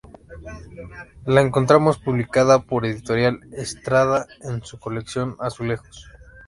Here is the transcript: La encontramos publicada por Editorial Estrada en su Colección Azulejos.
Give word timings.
La 1.27 1.41
encontramos 1.41 1.99
publicada 1.99 2.57
por 2.63 2.87
Editorial 2.87 3.39
Estrada 3.53 4.25
en 4.43 4.63
su 4.63 4.79
Colección 4.79 5.35
Azulejos. 5.39 6.07